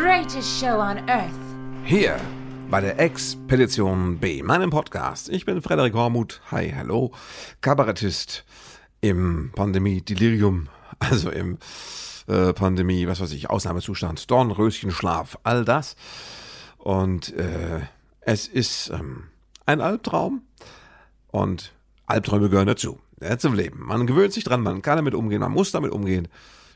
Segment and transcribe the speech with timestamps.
[0.00, 1.30] greatest show on earth.
[1.84, 2.18] Hier
[2.70, 5.28] bei der Expedition B, meinem Podcast.
[5.28, 6.40] Ich bin Frederik Hormuth.
[6.50, 7.12] Hi, hallo.
[7.60, 8.46] Kabarettist
[9.02, 10.68] im Pandemie-Delirium,
[11.00, 11.58] also im
[12.28, 15.96] äh, Pandemie, was weiß ich, Ausnahmezustand, Dornröschenschlaf, all das.
[16.78, 17.80] Und äh,
[18.22, 19.24] es ist ähm,
[19.66, 20.40] ein Albtraum
[21.28, 21.74] und
[22.06, 23.00] Albträume gehören dazu.
[23.20, 23.84] Ja, zum Leben.
[23.84, 26.28] Man gewöhnt sich dran, man kann damit umgehen, man muss damit umgehen.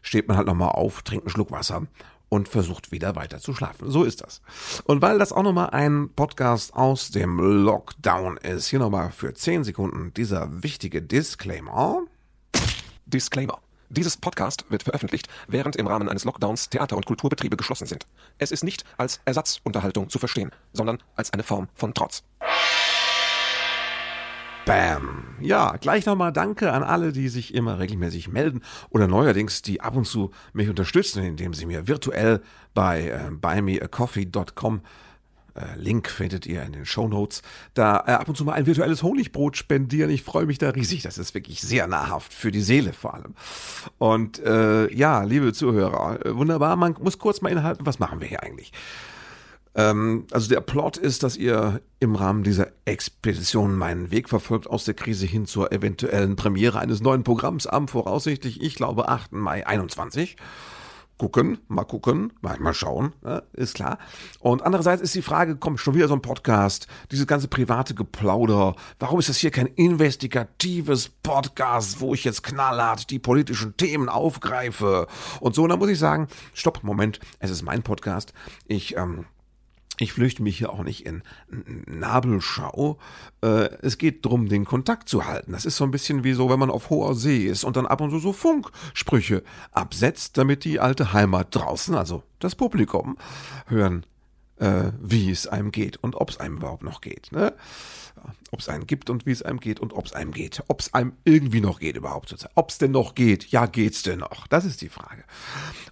[0.02, 1.86] Steht man halt nochmal auf, trinkt einen Schluck Wasser
[2.28, 3.90] und versucht wieder weiter zu schlafen.
[3.90, 4.40] So ist das.
[4.84, 9.64] Und weil das auch nochmal ein Podcast aus dem Lockdown ist, hier nochmal für 10
[9.64, 12.02] Sekunden dieser wichtige Disclaimer.
[13.06, 13.58] Disclaimer.
[13.90, 18.06] Dieses Podcast wird veröffentlicht, während im Rahmen eines Lockdowns Theater- und Kulturbetriebe geschlossen sind.
[18.38, 22.24] Es ist nicht als Ersatzunterhaltung zu verstehen, sondern als eine Form von Trotz.
[24.64, 25.24] Bam.
[25.40, 29.94] Ja, gleich nochmal Danke an alle, die sich immer regelmäßig melden oder neuerdings, die ab
[29.94, 32.40] und zu mich unterstützen, indem sie mir virtuell
[32.72, 34.80] bei äh, buymeacoffee.com
[35.54, 37.42] äh, Link findet ihr in den Show Notes.
[37.74, 40.10] Da äh, ab und zu mal ein virtuelles Honigbrot spendieren.
[40.10, 41.02] Ich freue mich da riesig.
[41.02, 43.34] Das ist wirklich sehr nahrhaft für die Seele vor allem.
[43.98, 46.76] Und äh, ja, liebe Zuhörer, äh, wunderbar.
[46.76, 48.72] Man muss kurz mal inhalten, was machen wir hier eigentlich?
[49.74, 54.84] Ähm, also der Plot ist, dass ihr im Rahmen dieser Expedition meinen Weg verfolgt aus
[54.84, 59.32] der Krise hin zur eventuellen Premiere eines neuen Programms am voraussichtlich, ich glaube, 8.
[59.32, 60.36] Mai 21
[61.18, 63.98] gucken, mal gucken, mal, schauen, ja, ist klar.
[64.40, 68.74] Und andererseits ist die Frage, kommt schon wieder so ein Podcast, dieses ganze private Geplauder,
[68.98, 75.06] warum ist das hier kein investigatives Podcast, wo ich jetzt knallhart die politischen Themen aufgreife
[75.40, 78.32] und so, und da muss ich sagen, stopp, Moment, es ist mein Podcast,
[78.66, 79.26] ich, ähm,
[79.98, 81.22] ich flüchte mich hier auch nicht in
[81.86, 82.98] Nabelschau.
[83.42, 85.52] Äh, es geht darum, den Kontakt zu halten.
[85.52, 87.86] Das ist so ein bisschen wie so, wenn man auf hoher See ist und dann
[87.86, 93.16] ab und zu so Funksprüche absetzt, damit die alte Heimat draußen, also das Publikum,
[93.66, 94.04] hören,
[94.58, 97.32] äh, wie es einem geht und ob es einem überhaupt noch geht.
[97.32, 97.54] Ne?
[98.50, 100.62] Ob es einen gibt und wie es einem geht und ob es einem geht.
[100.68, 102.50] Ob es einem irgendwie noch geht überhaupt zurzeit.
[102.54, 103.46] Ob es denn noch geht.
[103.46, 104.46] Ja, geht's denn noch?
[104.46, 105.24] Das ist die Frage.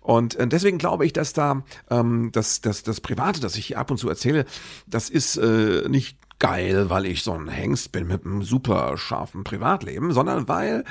[0.00, 3.78] Und äh, deswegen glaube ich, dass da ähm, das, das, das Private, das ich hier
[3.78, 4.46] ab und zu erzähle,
[4.86, 9.44] das ist äh, nicht geil, weil ich so ein Hengst bin mit einem super scharfen
[9.44, 10.82] Privatleben, sondern weil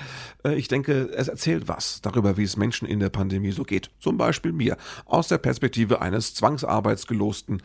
[0.45, 3.91] äh, ich denke, es erzählt was darüber, wie es Menschen in der Pandemie so geht.
[3.99, 7.61] Zum Beispiel mir, aus der Perspektive eines zwangsarbeitsgelosten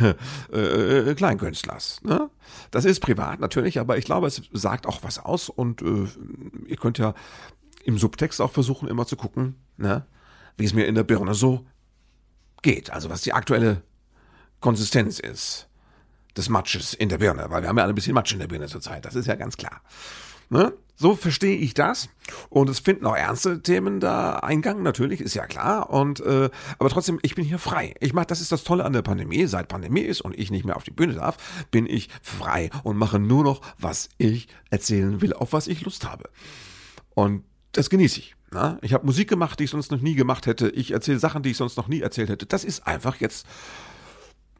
[0.52, 2.02] äh, äh, Kleinkünstlers.
[2.02, 2.28] Ne?
[2.70, 6.06] Das ist privat natürlich, aber ich glaube, es sagt auch was aus und äh,
[6.66, 7.14] ihr könnt ja
[7.84, 10.04] im Subtext auch versuchen, immer zu gucken, ne,
[10.58, 11.64] wie es mir in der Birne so
[12.60, 12.90] geht.
[12.90, 13.80] Also was die aktuelle
[14.60, 15.70] Konsistenz ist
[16.36, 18.48] des Matsches in der Birne, weil wir haben ja alle ein bisschen Matsch in der
[18.48, 19.82] Birne zurzeit, das ist ja ganz klar.
[20.50, 20.72] Ne?
[20.96, 22.08] So verstehe ich das.
[22.50, 25.90] Und es finden auch ernste Themen da Eingang, natürlich, ist ja klar.
[25.90, 27.94] Und äh, aber trotzdem, ich bin hier frei.
[28.00, 29.46] Ich mache, das ist das Tolle an der Pandemie.
[29.46, 31.36] Seit Pandemie ist und ich nicht mehr auf die Bühne darf,
[31.70, 36.08] bin ich frei und mache nur noch, was ich erzählen will, auf was ich Lust
[36.08, 36.30] habe.
[37.14, 38.36] Und das genieße ich.
[38.52, 38.78] Na?
[38.82, 40.70] Ich habe Musik gemacht, die ich sonst noch nie gemacht hätte.
[40.70, 42.46] Ich erzähle Sachen, die ich sonst noch nie erzählt hätte.
[42.46, 43.46] Das ist einfach jetzt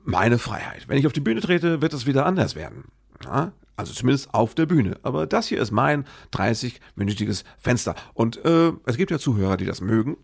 [0.05, 0.89] meine Freiheit.
[0.89, 2.85] Wenn ich auf die Bühne trete, wird es wieder anders werden.
[3.25, 3.53] Ja?
[3.77, 4.99] Also zumindest auf der Bühne.
[5.03, 7.95] Aber das hier ist mein 30-minütiges Fenster.
[8.13, 10.17] Und äh, es gibt ja Zuhörer, die das mögen.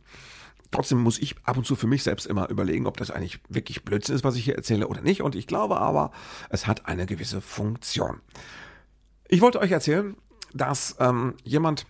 [0.70, 3.84] Trotzdem muss ich ab und zu für mich selbst immer überlegen, ob das eigentlich wirklich
[3.84, 5.22] Blödsinn ist, was ich hier erzähle oder nicht.
[5.22, 6.12] Und ich glaube aber,
[6.48, 8.20] es hat eine gewisse Funktion.
[9.26, 10.16] Ich wollte euch erzählen,
[10.52, 11.86] dass ähm, jemand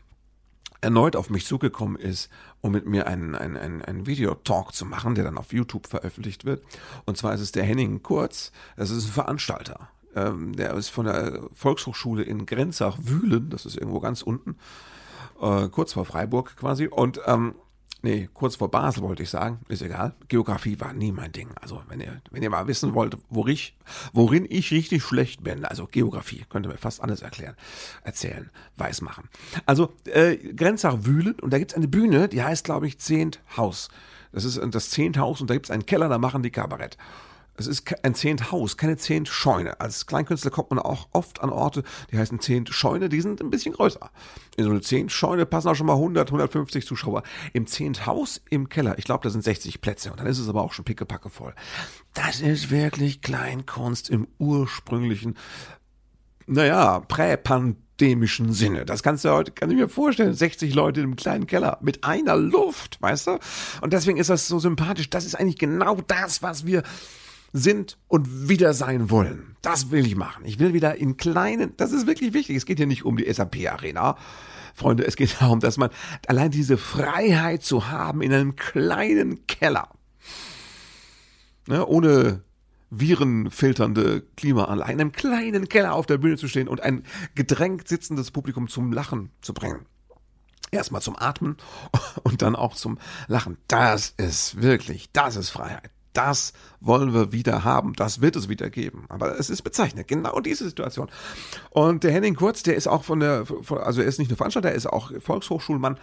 [0.81, 5.15] erneut auf mich zugekommen ist, um mit mir einen, einen, einen, einen Videotalk zu machen,
[5.15, 6.62] der dann auf YouTube veröffentlicht wird.
[7.06, 9.88] Und zwar ist es der Henning Kurz, das ist ein Veranstalter.
[10.15, 14.56] Ähm, der ist von der Volkshochschule in Grenzach-Wühlen, das ist irgendwo ganz unten,
[15.41, 16.88] äh, kurz vor Freiburg quasi.
[16.88, 17.54] Und ähm,
[18.02, 20.14] nee, kurz vor Basel wollte ich sagen, ist egal.
[20.28, 21.50] Geografie war nie mein Ding.
[21.60, 23.76] Also wenn ihr, wenn ihr mal wissen wollt, wo ich,
[24.12, 27.56] worin ich richtig schlecht bin, also Geografie, könnt ihr mir fast alles erklären,
[28.02, 29.28] erzählen, weiß machen.
[29.66, 33.88] Also äh, Grenzach Wühlen und da gibt's eine Bühne, die heißt, glaube ich, Zehnt Haus.
[34.32, 36.97] Das ist das Zehnt Haus und da gibt's einen Keller, da machen die Kabarett.
[37.56, 39.80] Es ist ein Zehnthaus, keine Zehntscheune.
[39.80, 43.74] Als Kleinkünstler kommt man auch oft an Orte, die heißen Zehntscheune, die sind ein bisschen
[43.74, 44.10] größer.
[44.56, 47.22] In so eine Zehntscheune passen auch schon mal 100, 150 Zuschauer.
[47.52, 50.62] Im Zehnthaus im Keller, ich glaube, da sind 60 Plätze und dann ist es aber
[50.62, 51.54] auch schon pickepacke voll.
[52.14, 55.36] Das ist wirklich Kleinkunst im ursprünglichen,
[56.47, 58.84] naja, präpandemischen Sinne.
[58.86, 60.32] Das kannst du heute, kann ich mir vorstellen.
[60.32, 63.38] 60 Leute im kleinen Keller mit einer Luft, weißt du?
[63.82, 65.10] Und deswegen ist das so sympathisch.
[65.10, 66.82] Das ist eigentlich genau das, was wir
[67.52, 69.56] sind und wieder sein wollen.
[69.62, 70.44] Das will ich machen.
[70.44, 72.56] Ich will wieder in kleinen, das ist wirklich wichtig.
[72.56, 74.16] Es geht hier nicht um die SAP-Arena.
[74.74, 75.91] Freunde, es geht darum, dass man
[76.26, 79.88] allein diese Freiheit zu haben in einem kleinen Keller,
[81.66, 82.42] ne, ohne
[82.92, 87.04] virenfilternde Klimaanlage, in einem kleinen Keller auf der Bühne zu stehen und ein
[87.36, 89.86] gedrängt sitzendes Publikum zum Lachen zu bringen.
[90.72, 91.56] Erstmal zum Atmen
[92.22, 92.98] und dann auch zum
[93.28, 93.58] Lachen.
[93.68, 98.71] Das ist wirklich, das ist Freiheit das wollen wir wieder haben, das wird es wieder
[98.71, 99.04] geben.
[99.09, 101.09] Aber es ist bezeichnet, genau diese Situation.
[101.71, 104.71] Und der Henning Kurz, der ist auch von der, also er ist nicht nur Veranstalter,
[104.71, 105.98] er ist auch Volkshochschulmann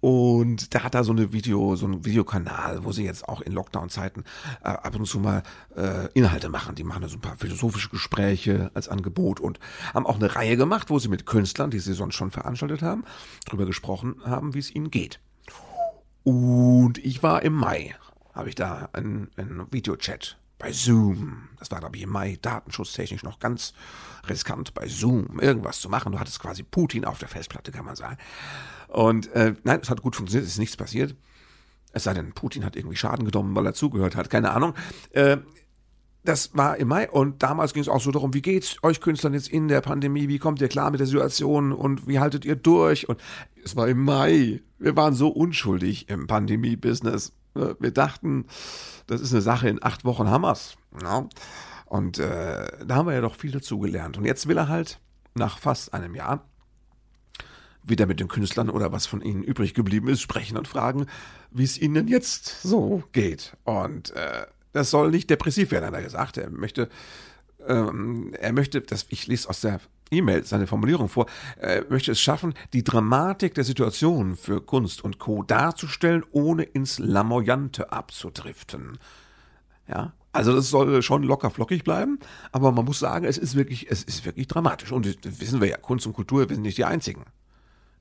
[0.00, 3.52] und der hat da so eine Video, so einen Videokanal, wo sie jetzt auch in
[3.52, 4.24] Lockdown-Zeiten
[4.62, 5.42] äh, ab und zu mal
[5.76, 6.74] äh, Inhalte machen.
[6.74, 9.58] Die machen da so ein paar philosophische Gespräche als Angebot und
[9.92, 13.04] haben auch eine Reihe gemacht, wo sie mit Künstlern, die sie sonst schon veranstaltet haben,
[13.46, 15.20] darüber gesprochen haben, wie es ihnen geht.
[16.22, 17.94] Und ich war im Mai
[18.34, 21.48] habe ich da einen, einen Videochat bei Zoom.
[21.58, 23.72] Das war, glaube ich, im Mai datenschutztechnisch noch ganz
[24.28, 26.12] riskant, bei Zoom irgendwas zu machen.
[26.12, 28.18] Du hattest quasi Putin auf der Festplatte, kann man sagen.
[28.88, 31.16] Und äh, nein, es hat gut funktioniert, es ist nichts passiert.
[31.92, 34.74] Es sei denn, Putin hat irgendwie Schaden genommen, weil er zugehört hat, keine Ahnung.
[35.10, 35.38] Äh,
[36.22, 39.32] das war im Mai und damals ging es auch so darum, wie geht's euch Künstlern
[39.32, 42.56] jetzt in der Pandemie, wie kommt ihr klar mit der Situation und wie haltet ihr
[42.56, 43.08] durch?
[43.08, 43.20] Und
[43.64, 44.60] es war im Mai.
[44.78, 47.32] Wir waren so unschuldig im Pandemie-Business.
[47.54, 48.46] Ne, wir dachten,
[49.06, 50.76] das ist eine Sache, in acht Wochen wir's.
[51.02, 51.28] Ja.
[51.86, 54.16] Und äh, da haben wir ja doch viel dazugelernt.
[54.16, 55.00] Und jetzt will er halt
[55.34, 56.44] nach fast einem Jahr
[57.82, 61.06] wieder mit den Künstlern oder was von ihnen übrig geblieben ist, sprechen und fragen,
[61.50, 63.56] wie es ihnen jetzt so geht.
[63.64, 66.36] Und äh, das soll nicht depressiv werden, hat er gesagt.
[66.36, 66.88] Er möchte,
[67.66, 69.80] ähm, er möchte, das, ich lese aus der
[70.10, 71.26] E-Mail seine Formulierung vor,
[71.56, 75.42] er möchte es schaffen, die Dramatik der Situation für Kunst und Co.
[75.42, 78.98] darzustellen, ohne ins Lamoyante abzudriften.
[79.88, 82.18] Ja, also das soll schon locker flockig bleiben,
[82.52, 84.92] aber man muss sagen, es ist wirklich, es ist wirklich dramatisch.
[84.92, 87.24] Und das wissen wir ja, Kunst und Kultur, wir sind nicht die einzigen.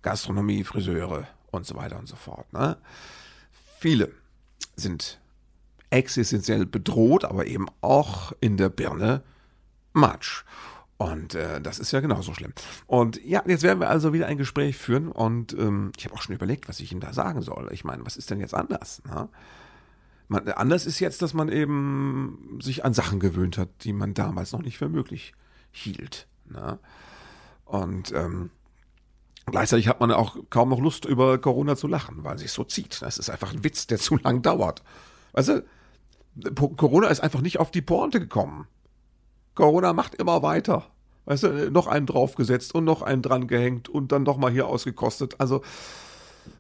[0.01, 2.51] Gastronomie, Friseure und so weiter und so fort.
[2.53, 2.77] Ne?
[3.79, 4.11] Viele
[4.75, 5.19] sind
[5.89, 9.23] existenziell bedroht, aber eben auch in der Birne
[9.93, 10.43] Matsch.
[10.99, 12.51] Und äh, das ist ja genauso schlimm.
[12.85, 15.07] Und ja, jetzt werden wir also wieder ein Gespräch führen.
[15.07, 17.69] Und ähm, ich habe auch schon überlegt, was ich ihm da sagen soll.
[17.71, 19.01] Ich meine, was ist denn jetzt anders?
[19.07, 19.29] Ne?
[20.27, 24.51] Man, anders ist jetzt, dass man eben sich an Sachen gewöhnt hat, die man damals
[24.51, 25.33] noch nicht für möglich
[25.71, 26.27] hielt.
[26.49, 26.79] Ne?
[27.63, 28.49] Und ähm,
[29.45, 33.01] gleichzeitig hat man auch kaum noch Lust, über Corona zu lachen, weil sich so zieht.
[33.01, 34.83] Das ist einfach ein Witz, der zu lang dauert.
[36.35, 38.67] Du, Corona ist einfach nicht auf die Pointe gekommen.
[39.59, 40.85] Corona macht immer weiter.
[41.25, 44.67] Weißt du, noch einen draufgesetzt und noch einen dran gehängt und dann doch mal hier
[44.67, 45.35] ausgekostet.
[45.37, 45.61] Also,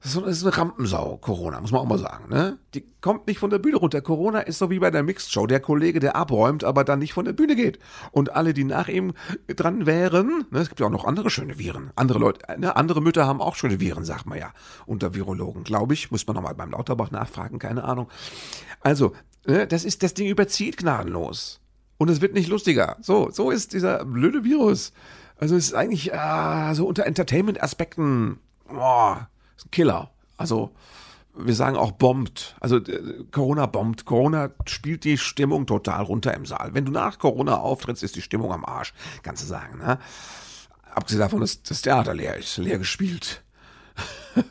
[0.03, 2.27] das ist eine Rampensau, Corona, muss man auch mal sagen.
[2.29, 2.59] Ne?
[2.73, 4.01] Die kommt nicht von der Bühne runter.
[4.01, 5.47] Corona ist so wie bei der Mixed Show.
[5.47, 7.79] Der Kollege, der abräumt, aber dann nicht von der Bühne geht.
[8.11, 9.13] Und alle, die nach ihm
[9.47, 11.91] dran wären, ne, es gibt ja auch noch andere schöne Viren.
[11.95, 14.51] Andere Leute, ne, andere Mütter haben auch schöne Viren, sagt man ja,
[14.85, 16.11] unter Virologen, glaube ich.
[16.11, 18.09] Muss man nochmal beim Lauterbach nachfragen, keine Ahnung.
[18.81, 19.13] Also,
[19.47, 21.61] ne, das ist, das Ding überzieht gnadenlos.
[21.99, 22.95] Und es wird nicht lustiger.
[23.01, 24.93] So, so ist dieser blöde Virus.
[25.37, 30.09] Also es ist eigentlich äh, so unter Entertainment-Aspekten, boah, ist ein Killer.
[30.37, 30.71] Also
[31.35, 32.55] wir sagen auch bombt.
[32.61, 34.05] Also äh, Corona bombt.
[34.05, 36.73] Corona spielt die Stimmung total runter im Saal.
[36.73, 39.79] Wenn du nach Corona auftrittst, ist die Stimmung am Arsch, kannst du sagen.
[39.79, 39.99] Ne?
[40.95, 43.43] Abgesehen davon, dass das Theater leer ist, leer gespielt.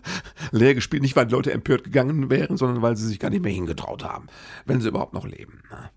[0.50, 3.52] leer gespielt, nicht weil Leute empört gegangen wären, sondern weil sie sich gar nicht mehr
[3.52, 4.26] hingetraut haben,
[4.66, 5.62] wenn sie überhaupt noch leben.
[5.70, 5.90] Ne?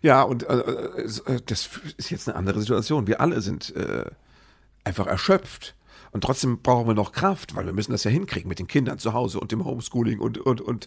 [0.00, 3.06] Ja, und äh, äh, das ist jetzt eine andere Situation.
[3.06, 4.04] Wir alle sind äh,
[4.84, 5.74] einfach erschöpft.
[6.12, 8.98] Und trotzdem brauchen wir noch Kraft, weil wir müssen das ja hinkriegen mit den Kindern
[8.98, 10.86] zu Hause und dem Homeschooling und, und, und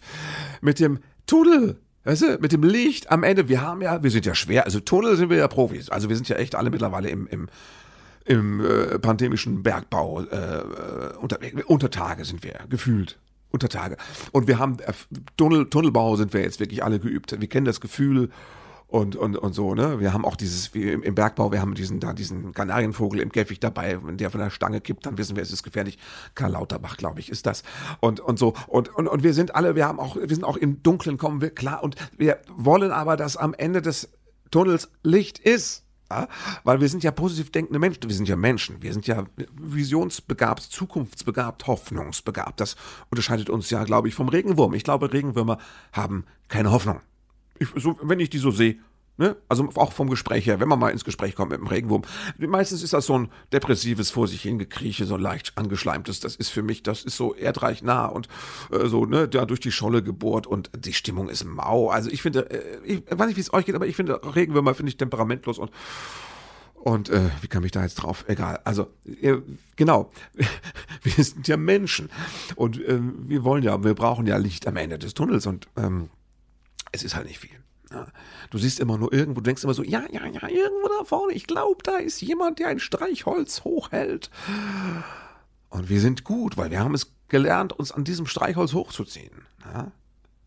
[0.60, 1.80] mit dem Tunnel.
[2.04, 3.48] Weißt du, mit dem Licht am Ende.
[3.48, 5.90] Wir haben ja, wir sind ja schwer, also Tunnel sind wir ja Profis.
[5.90, 7.48] Also wir sind ja echt alle mittlerweile im, im,
[8.24, 10.62] im äh, pandemischen Bergbau äh,
[11.20, 13.18] unter, unter Tage sind wir, gefühlt.
[13.50, 13.96] Unter Tage.
[14.30, 14.92] Und wir haben, äh,
[15.36, 17.34] Tunnel, Tunnelbau sind wir jetzt wirklich alle geübt.
[17.40, 18.30] Wir kennen das Gefühl
[18.96, 20.00] und, und, und so, ne?
[20.00, 23.60] Wir haben auch dieses, wie im, Bergbau, wir haben diesen, da diesen Kanarienvogel im Käfig
[23.60, 25.98] dabei, wenn der von der Stange kippt, dann wissen wir, es ist gefährlich.
[26.34, 27.62] Karl Lauterbach, glaube ich, ist das.
[28.00, 28.54] Und, und so.
[28.66, 31.42] Und, und, und wir sind alle, wir haben auch, wir sind auch im Dunkeln, kommen
[31.42, 31.84] wir klar.
[31.84, 34.08] Und wir wollen aber, dass am Ende des
[34.50, 35.84] Tunnels Licht ist.
[36.10, 36.26] Ja?
[36.64, 40.62] Weil wir sind ja positiv denkende Menschen, wir sind ja Menschen, wir sind ja visionsbegabt,
[40.62, 42.60] zukunftsbegabt, hoffnungsbegabt.
[42.60, 42.76] Das
[43.10, 44.72] unterscheidet uns ja, glaube ich, vom Regenwurm.
[44.72, 45.58] Ich glaube, Regenwürmer
[45.92, 47.00] haben keine Hoffnung
[47.58, 48.76] ich, so, wenn ich die so sehe,
[49.16, 49.36] ne?
[49.48, 52.02] also auch vom Gespräch her, wenn man mal ins Gespräch kommt mit dem Regenwurm,
[52.38, 56.62] meistens ist das so ein depressives vor sich hingekrieche, so leicht angeschleimtes, das ist für
[56.62, 58.28] mich, das ist so erdreich nah und
[58.70, 61.88] äh, so, ne, da durch die Scholle gebohrt und die Stimmung ist mau.
[61.88, 64.74] Also ich finde, äh, ich weiß nicht, wie es euch geht, aber ich finde Regenwürmer
[64.74, 65.70] finde ich temperamentlos und
[66.74, 68.24] Und äh, wie kam ich da jetzt drauf?
[68.28, 68.60] Egal.
[68.62, 68.86] Also,
[69.20, 69.38] äh,
[69.74, 70.12] genau.
[71.02, 72.10] wir sind ja Menschen.
[72.54, 75.46] Und äh, wir wollen ja, wir brauchen ja Licht am Ende des Tunnels.
[75.46, 76.10] Und ähm,
[76.92, 77.58] es ist halt nicht viel.
[77.90, 78.06] Ja.
[78.50, 81.32] Du siehst immer nur irgendwo, du denkst immer so, ja, ja, ja, irgendwo da vorne,
[81.32, 84.30] ich glaube, da ist jemand, der ein Streichholz hochhält.
[85.68, 89.46] Und wir sind gut, weil wir haben es gelernt, uns an diesem Streichholz hochzuziehen.
[89.64, 89.92] Ja.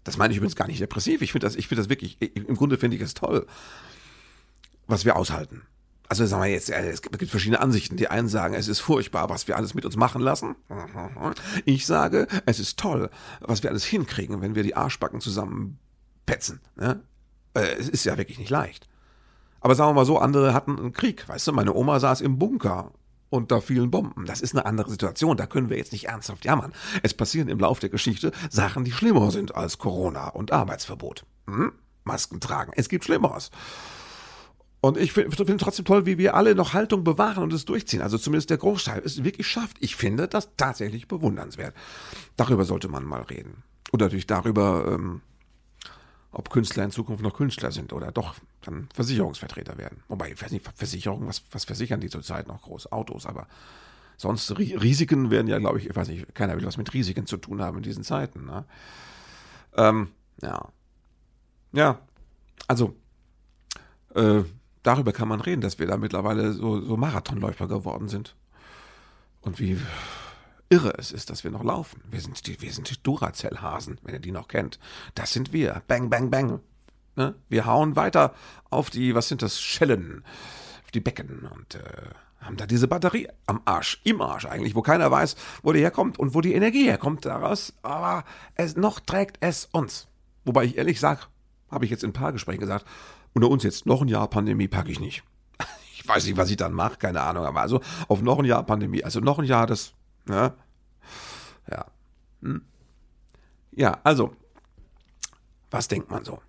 [0.04, 1.22] Das meine ich übrigens gar nicht depressiv.
[1.22, 3.46] Ich finde das, ich finde das wirklich, im Grunde finde ich es toll,
[4.88, 5.64] was wir aushalten.
[6.08, 7.96] Also sagen wir jetzt, es gibt verschiedene Ansichten.
[7.96, 10.56] Die einen sagen, es ist furchtbar, was wir alles mit uns machen lassen.
[11.66, 16.62] Ich sage, es ist toll, was wir alles hinkriegen, wenn wir die Arschbacken zusammenpetzen.
[17.54, 18.88] Äh, es ist ja wirklich nicht leicht.
[19.62, 21.28] Aber sagen wir mal so, andere hatten einen Krieg.
[21.28, 22.92] Weißt du, meine Oma saß im Bunker
[23.30, 24.26] und da fielen Bomben.
[24.26, 25.38] Das ist eine andere Situation.
[25.38, 26.74] Da können wir jetzt nicht ernsthaft jammern.
[27.04, 31.26] Es passieren im Lauf der Geschichte Sachen, die schlimmer sind als Corona und Arbeitsverbot.
[31.48, 31.74] Hm?
[32.04, 32.72] Masken tragen.
[32.76, 33.52] Es gibt Schlimmeres.
[34.82, 38.02] Und ich finde find trotzdem toll, wie wir alle noch Haltung bewahren und es durchziehen.
[38.02, 39.76] Also zumindest der Großteil es wirklich schafft.
[39.82, 41.76] Ich finde das tatsächlich bewundernswert.
[42.38, 43.64] Darüber sollte man mal reden.
[43.92, 45.22] Und natürlich darüber, ähm,
[46.32, 50.04] ob Künstler in Zukunft noch Künstler sind oder doch dann Versicherungsvertreter werden.
[50.08, 52.92] Wobei, ich weiß nicht, Versicherung, was, was versichern die zurzeit noch groß?
[52.92, 53.48] Autos, aber
[54.18, 57.38] sonst Risiken werden ja, glaube ich, ich weiß nicht, keiner will was mit Risiken zu
[57.38, 58.46] tun haben in diesen Zeiten.
[58.46, 58.66] Ne?
[59.76, 60.10] Ähm,
[60.42, 60.70] ja.
[61.72, 62.00] Ja,
[62.68, 62.96] also,
[64.16, 64.44] äh,
[64.84, 68.36] darüber kann man reden, dass wir da mittlerweile so, so Marathonläufer geworden sind.
[69.42, 69.80] Und wie
[70.70, 72.02] irre es ist, dass wir noch laufen.
[72.10, 74.80] Wir sind die, wir sind die Duracell-Hasen, wenn ihr die noch kennt.
[75.16, 75.82] Das sind wir.
[75.88, 76.60] Bang, bang, bang.
[77.16, 77.36] Ne?
[77.50, 78.34] Wir hauen weiter
[78.70, 80.24] auf die, was sind das, Schellen,
[80.84, 81.82] auf die Becken und äh,
[82.40, 86.18] haben da diese Batterie am Arsch, im Arsch eigentlich, wo keiner weiß, wo die herkommt
[86.18, 87.74] und wo die Energie herkommt daraus.
[87.82, 88.24] Aber
[88.56, 90.08] es, noch trägt es uns.
[90.46, 91.22] Wobei ich ehrlich sage,
[91.70, 92.86] habe ich jetzt in ein paar Gesprächen gesagt,
[93.34, 95.24] unter uns jetzt noch ein Jahr Pandemie packe ich nicht.
[96.02, 98.64] Ich weiß nicht, was ich dann mache, keine Ahnung, aber also auf noch ein Jahr
[98.64, 99.94] Pandemie, also noch ein Jahr das,
[100.30, 100.54] ne?
[101.70, 101.86] Ja.
[102.42, 102.62] Hm.
[103.72, 104.36] Ja, also,
[105.72, 106.42] was denkt man so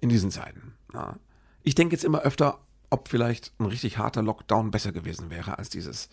[0.00, 0.74] in diesen Zeiten?
[0.92, 1.18] Na?
[1.62, 2.58] Ich denke jetzt immer öfter,
[2.90, 6.08] ob vielleicht ein richtig harter Lockdown besser gewesen wäre als dieses,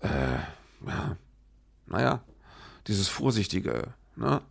[0.00, 0.38] äh,
[0.86, 1.16] ja,
[1.86, 2.22] naja,
[2.86, 4.42] dieses vorsichtige, ne?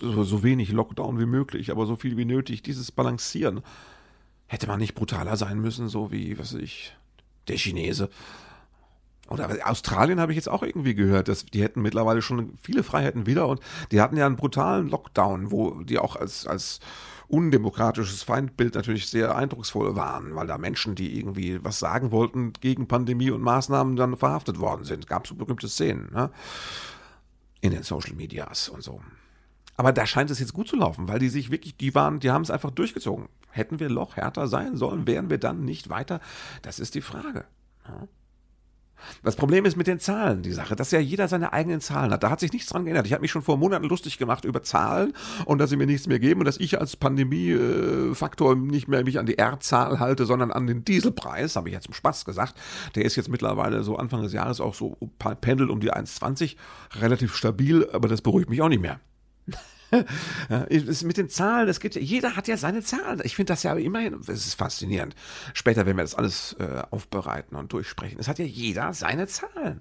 [0.00, 3.62] so, so wenig Lockdown wie möglich, aber so viel wie nötig, dieses Balancieren.
[4.46, 6.96] Hätte man nicht brutaler sein müssen, so wie, was weiß ich,
[7.48, 8.08] der Chinese.
[9.28, 13.26] Oder Australien habe ich jetzt auch irgendwie gehört, dass die hätten mittlerweile schon viele Freiheiten
[13.26, 13.60] wieder und
[13.92, 16.80] die hatten ja einen brutalen Lockdown, wo die auch als, als
[17.28, 22.88] undemokratisches Feindbild natürlich sehr eindrucksvoll waren, weil da Menschen, die irgendwie was sagen wollten gegen
[22.88, 25.06] Pandemie und Maßnahmen, dann verhaftet worden sind.
[25.06, 26.30] Gab so berühmte Szenen, ne?
[27.60, 29.02] In den Social Medias und so.
[29.76, 32.30] Aber da scheint es jetzt gut zu laufen, weil die sich wirklich, die waren, die
[32.30, 33.28] haben es einfach durchgezogen.
[33.50, 36.20] Hätten wir Loch härter sein sollen, wären wir dann nicht weiter?
[36.62, 37.44] Das ist die Frage.
[37.86, 38.08] Ja.
[39.22, 42.22] Das Problem ist mit den Zahlen, die Sache, dass ja jeder seine eigenen Zahlen hat.
[42.22, 43.06] Da hat sich nichts dran geändert.
[43.06, 45.12] Ich habe mich schon vor Monaten lustig gemacht über Zahlen
[45.44, 49.18] und dass sie mir nichts mehr geben und dass ich als Pandemiefaktor nicht mehr mich
[49.18, 52.54] an die R-Zahl halte, sondern an den Dieselpreis, habe ich jetzt zum Spaß gesagt.
[52.94, 54.96] Der ist jetzt mittlerweile so Anfang des Jahres auch so
[55.40, 56.56] pendelt um die 1,20,
[57.00, 59.00] relativ stabil, aber das beruhigt mich auch nicht mehr
[60.48, 60.66] ja,
[61.02, 63.20] mit den Zahlen, das geht, jeder hat ja seine Zahlen.
[63.24, 65.14] Ich finde das ja immerhin, es ist faszinierend.
[65.54, 68.18] Später werden wir das alles äh, aufbereiten und durchsprechen.
[68.18, 69.80] Es hat ja jeder seine Zahlen.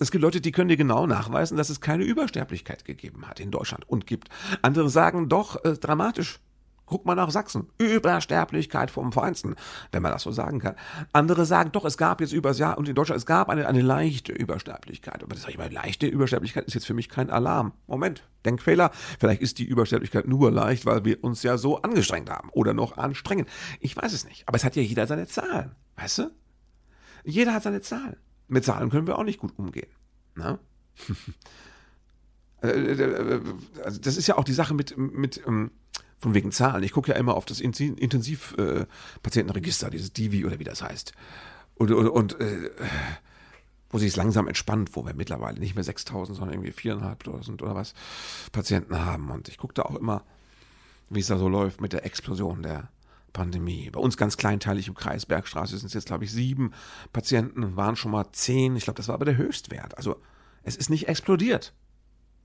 [0.00, 3.50] Es gibt Leute, die können dir genau nachweisen, dass es keine Übersterblichkeit gegeben hat in
[3.50, 4.28] Deutschland und gibt.
[4.60, 6.40] Andere sagen doch äh, dramatisch.
[6.86, 7.68] Guck mal nach Sachsen.
[7.78, 9.56] Übersterblichkeit vom Feinsten,
[9.92, 10.74] wenn man das so sagen kann.
[11.12, 13.80] Andere sagen, doch, es gab jetzt übers Jahr und in Deutschland, es gab eine, eine
[13.80, 15.22] leichte Übersterblichkeit.
[15.22, 17.72] Aber das sage ich mal, leichte Übersterblichkeit ist jetzt für mich kein Alarm.
[17.86, 18.90] Moment, Denkfehler.
[19.18, 22.96] Vielleicht ist die Übersterblichkeit nur leicht, weil wir uns ja so angestrengt haben oder noch
[22.98, 23.46] anstrengen.
[23.80, 24.46] Ich weiß es nicht.
[24.46, 25.72] Aber es hat ja jeder seine Zahlen.
[25.96, 26.30] Weißt du?
[27.24, 28.16] Jeder hat seine Zahlen.
[28.48, 29.90] Mit Zahlen können wir auch nicht gut umgehen.
[30.34, 30.58] Na?
[32.62, 33.40] Äh, äh, äh,
[33.84, 35.72] also das ist ja auch die Sache mit, mit ähm,
[36.22, 36.84] von wegen Zahlen.
[36.84, 41.12] Ich gucke ja immer auf das Intensivpatientenregister, äh, dieses Divi oder wie das heißt.
[41.74, 42.70] Und, und, und äh,
[43.90, 47.74] wo sich es langsam entspannt, wo wir mittlerweile nicht mehr 6000, sondern irgendwie 4.500 oder
[47.74, 47.94] was
[48.52, 49.30] Patienten haben.
[49.30, 50.22] Und ich gucke da auch immer,
[51.10, 52.88] wie es da so läuft mit der Explosion der
[53.32, 53.90] Pandemie.
[53.90, 56.70] Bei uns ganz kleinteilig im Kreis Bergstraße sind es jetzt, glaube ich, sieben
[57.12, 58.76] Patienten, waren schon mal zehn.
[58.76, 59.96] Ich glaube, das war aber der Höchstwert.
[59.96, 60.22] Also
[60.62, 61.74] es ist nicht explodiert.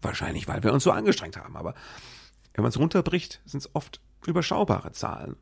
[0.01, 1.55] Wahrscheinlich, weil wir uns so angestrengt haben.
[1.55, 1.75] Aber
[2.57, 5.35] wenn man es runterbricht, sind es oft überschaubare Zahlen.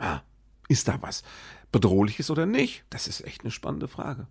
[0.00, 0.24] Ja,
[0.68, 1.22] ist da was
[1.70, 2.84] Bedrohliches oder nicht?
[2.90, 4.26] Das ist echt eine spannende Frage.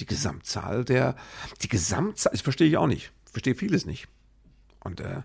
[0.00, 1.14] Die Gesamtzahl der,
[1.62, 3.12] die Gesamtzahl, das verstehe ich auch nicht.
[3.26, 4.08] Ich verstehe vieles nicht.
[4.80, 5.22] Und äh,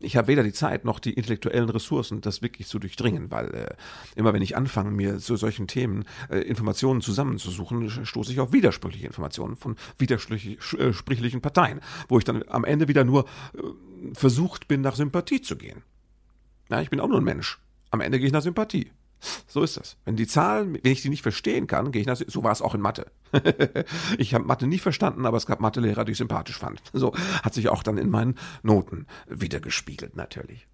[0.00, 3.74] ich habe weder die Zeit noch die intellektuellen Ressourcen, das wirklich zu durchdringen, weil äh,
[4.16, 9.06] immer wenn ich anfange, mir zu solchen Themen äh, Informationen zusammenzusuchen, stoße ich auf widersprüchliche
[9.06, 13.24] Informationen von widersprüchlichen Parteien, wo ich dann am Ende wieder nur
[13.54, 13.62] äh,
[14.12, 15.82] versucht bin, nach Sympathie zu gehen.
[16.68, 17.58] Ja, ich bin auch nur ein Mensch.
[17.90, 18.90] Am Ende gehe ich nach Sympathie.
[19.46, 19.96] So ist das.
[20.04, 22.62] Wenn die Zahlen, wenn ich sie nicht verstehen kann, gehe ich nach, so war es
[22.62, 23.10] auch in Mathe.
[24.18, 26.82] ich habe Mathe nie verstanden, aber es gab Mathelehrer, die ich sympathisch fand.
[26.92, 30.66] So hat sich auch dann in meinen Noten wieder gespiegelt, natürlich.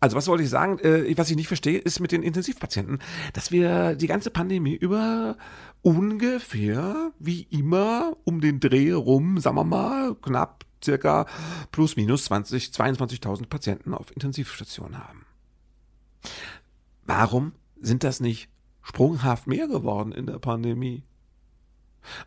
[0.00, 0.78] Also was wollte ich sagen?
[0.80, 2.98] Äh, was ich nicht verstehe, ist mit den Intensivpatienten,
[3.32, 5.36] dass wir die ganze Pandemie über
[5.82, 11.26] ungefähr wie immer um den Dreh rum, sagen wir mal, knapp circa
[11.72, 15.24] plus minus 20, 22.000 Patienten auf Intensivstationen haben.
[17.04, 18.48] Warum sind das nicht
[18.82, 21.04] sprunghaft mehr geworden in der Pandemie?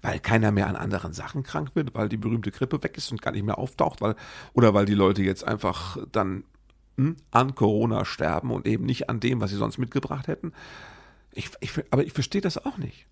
[0.02, 3.22] Weil keiner mehr an anderen Sachen krank wird, weil die berühmte Grippe weg ist und
[3.22, 4.16] gar nicht mehr auftaucht, weil,
[4.54, 6.44] oder weil die Leute jetzt einfach dann
[7.00, 10.54] hm, an Corona sterben und eben nicht an dem, was sie sonst mitgebracht hätten.
[11.32, 13.08] Ich, ich, aber ich verstehe das auch nicht.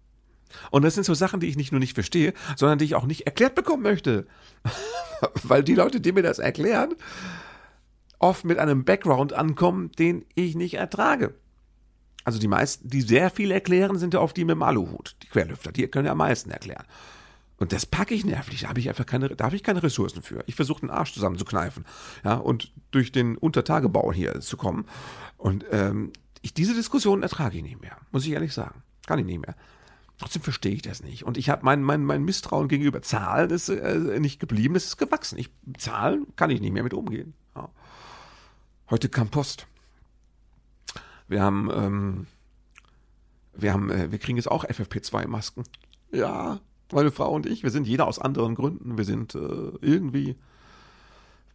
[0.72, 3.06] Und das sind so Sachen, die ich nicht nur nicht verstehe, sondern die ich auch
[3.06, 4.28] nicht erklärt bekommen möchte.
[5.44, 6.96] Weil die Leute, die mir das erklären,
[8.20, 11.36] oft mit einem Background ankommen, den ich nicht ertrage.
[12.24, 15.28] Also die meisten, die sehr viel erklären, sind ja oft die mit dem Aluhut, die
[15.28, 16.86] Querlüfter, die können ja am meisten erklären.
[17.58, 20.22] Und das packe ich nervlich, da habe ich einfach keine, da habe ich keine Ressourcen
[20.22, 20.44] für.
[20.46, 21.86] Ich versuche den Arsch zusammenzukneifen,
[22.24, 24.86] ja, und durch den Untertagebau hier zu kommen.
[25.38, 26.12] Und ähm,
[26.44, 28.84] ich, diese Diskussion ertrage ich nicht mehr, muss ich ehrlich sagen.
[29.08, 29.56] Kann ich nicht mehr.
[30.20, 31.24] Trotzdem verstehe ich das nicht.
[31.24, 34.98] Und ich habe mein, mein, mein Misstrauen gegenüber Zahlen ist äh, nicht geblieben, es ist
[34.98, 35.38] gewachsen.
[35.38, 37.34] Ich, Zahlen kann ich nicht mehr mit umgehen.
[37.56, 37.70] Ja.
[38.90, 39.68] Heute kam Post.
[41.28, 42.28] Wir haben, ähm,
[43.54, 45.64] wir haben, äh, wir kriegen jetzt auch FFP2-Masken.
[46.12, 46.62] Ja,
[46.94, 48.98] meine Frau und ich, wir sind jeder aus anderen Gründen.
[48.98, 49.40] Wir sind äh,
[49.82, 50.36] irgendwie.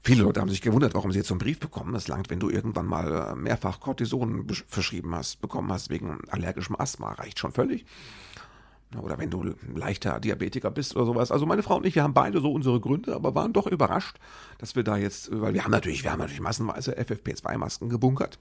[0.01, 1.93] Viele Leute haben sich gewundert, warum sie jetzt so einen Brief bekommen.
[1.93, 6.75] Das langt, wenn du irgendwann mal äh, mehrfach Cortison verschrieben hast, bekommen hast wegen allergischem
[6.77, 7.85] Asthma, reicht schon völlig.
[9.01, 11.31] Oder wenn du leichter Diabetiker bist oder sowas.
[11.31, 14.18] Also meine Frau und ich, wir haben beide so unsere Gründe, aber waren doch überrascht,
[14.59, 18.38] dass wir da jetzt, weil wir haben natürlich, wir haben natürlich massenweise FFP2-Masken gebunkert.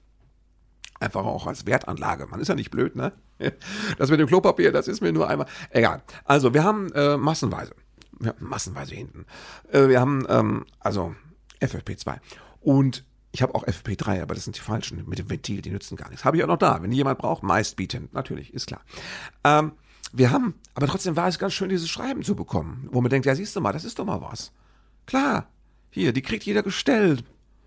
[1.02, 2.28] Einfach auch als Wertanlage.
[2.28, 3.12] Man ist ja nicht blöd, ne?
[3.98, 5.48] Das mit dem Klopapier, das ist mir nur einmal.
[5.70, 6.02] Egal.
[6.24, 7.74] Also, wir haben äh, massenweise.
[8.20, 9.26] Ja, massenweise hinten.
[9.72, 11.16] Äh, wir haben, ähm, also
[11.60, 12.18] FFP2.
[12.60, 15.96] Und ich habe auch FFP3, aber das sind die falschen mit dem Ventil, die nützen
[15.96, 16.24] gar nichts.
[16.24, 16.80] Habe ich auch noch da.
[16.82, 18.12] Wenn jemand braucht, meist bietend.
[18.14, 18.82] Natürlich, ist klar.
[19.42, 19.72] Ähm,
[20.12, 23.26] wir haben, aber trotzdem war es ganz schön, dieses Schreiben zu bekommen, wo man denkt,
[23.26, 24.52] ja, siehst du mal, das ist doch mal was.
[25.06, 25.48] Klar,
[25.90, 27.24] hier, die kriegt jeder gestellt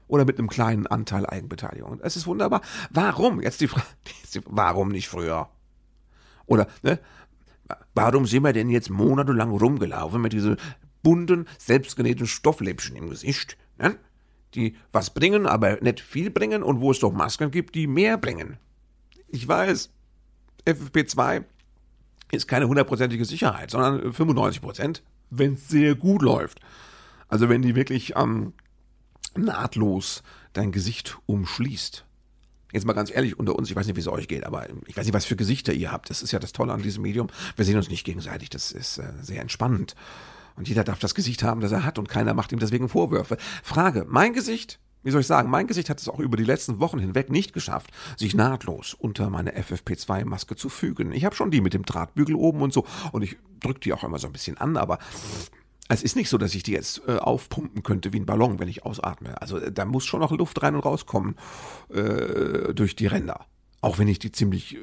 [0.07, 1.99] oder mit einem kleinen Anteil Eigenbeteiligung.
[2.01, 2.61] Es ist wunderbar.
[2.89, 3.41] Warum?
[3.41, 3.85] Jetzt die Frage,
[4.45, 5.49] warum nicht früher?
[6.45, 6.99] Oder, ne?
[7.95, 10.57] Warum sind wir denn jetzt monatelang rumgelaufen mit diesen
[11.01, 13.57] bunten, selbstgenähten Stoffläppchen im Gesicht?
[13.77, 13.97] Ne?
[14.53, 18.17] Die was bringen, aber nicht viel bringen und wo es doch Masken gibt, die mehr
[18.17, 18.57] bringen.
[19.29, 19.89] Ich weiß,
[20.65, 21.43] FFP2
[22.31, 26.59] ist keine hundertprozentige Sicherheit, sondern 95 Prozent, wenn es sehr gut läuft.
[27.27, 28.53] Also wenn die wirklich ähm,
[29.37, 32.05] nahtlos dein Gesicht umschließt.
[32.71, 34.97] Jetzt mal ganz ehrlich unter uns, ich weiß nicht, wie es euch geht, aber ich
[34.97, 36.09] weiß nicht, was für Gesichter ihr habt.
[36.09, 37.27] Das ist ja das Tolle an diesem Medium.
[37.55, 38.49] Wir sehen uns nicht gegenseitig.
[38.49, 39.95] Das ist äh, sehr entspannend.
[40.55, 43.37] Und jeder darf das Gesicht haben, das er hat und keiner macht ihm deswegen Vorwürfe.
[43.63, 46.79] Frage, mein Gesicht, wie soll ich sagen, mein Gesicht hat es auch über die letzten
[46.79, 51.11] Wochen hinweg nicht geschafft, sich nahtlos unter meine FFP2-Maske zu fügen.
[51.11, 54.03] Ich habe schon die mit dem Drahtbügel oben und so und ich drücke die auch
[54.03, 54.99] immer so ein bisschen an, aber
[55.87, 58.67] es ist nicht so, dass ich die jetzt äh, aufpumpen könnte wie ein Ballon, wenn
[58.67, 59.39] ich ausatme.
[59.41, 61.35] Also äh, da muss schon noch Luft rein und rauskommen
[61.89, 63.45] äh, durch die Ränder.
[63.81, 64.79] Auch wenn ich die ziemlich, äh,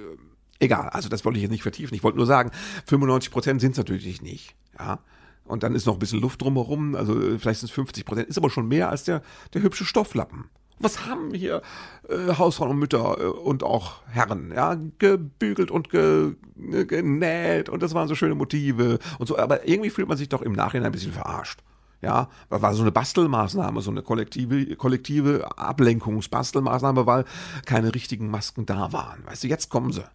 [0.61, 1.95] egal, also das wollte ich jetzt nicht vertiefen.
[1.95, 2.53] Ich wollte nur sagen,
[2.87, 4.55] 95 Prozent sind es natürlich nicht.
[4.79, 5.01] Ja.
[5.45, 8.29] Und dann ist noch ein bisschen Luft drumherum, also äh, vielleicht sind es 50 Prozent,
[8.29, 9.23] ist aber schon mehr als der,
[9.55, 10.51] der hübsche Stofflappen
[10.83, 11.63] was haben hier
[12.09, 16.35] äh, Hausfrauen und Mütter äh, und auch Herren, ja, gebügelt und ge,
[16.73, 20.29] äh, genäht und das waren so schöne Motive und so, aber irgendwie fühlt man sich
[20.29, 21.61] doch im Nachhinein ein bisschen verarscht.
[22.01, 27.25] Ja, war so eine Bastelmaßnahme, so eine kollektive, kollektive Ablenkungsbastelmaßnahme, weil
[27.65, 29.25] keine richtigen Masken da waren.
[29.25, 30.05] Weißt du, jetzt kommen sie.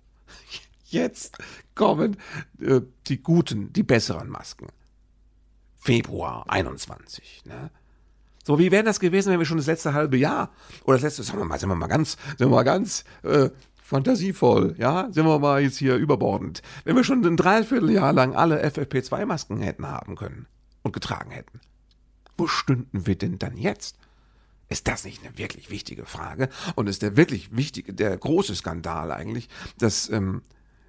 [0.89, 1.37] Jetzt
[1.75, 2.15] kommen
[2.61, 4.67] äh, die guten, die besseren Masken.
[5.75, 7.71] Februar 21, ne?
[8.47, 10.51] So, wie wäre das gewesen, wenn wir schon das letzte halbe Jahr
[10.85, 13.49] oder das letzte, sagen wir mal, sind wir mal ganz, sind wir mal ganz äh,
[13.75, 16.61] fantasievoll, ja, sind wir mal jetzt hier überbordend.
[16.85, 20.47] Wenn wir schon ein Dreivierteljahr lang alle FFP2-Masken hätten haben können
[20.81, 21.59] und getragen hätten,
[22.37, 23.97] wo stünden wir denn dann jetzt?
[24.69, 26.47] Ist das nicht eine wirklich wichtige Frage?
[26.75, 30.41] Und ist der wirklich wichtige, der große Skandal eigentlich, dass, ähm,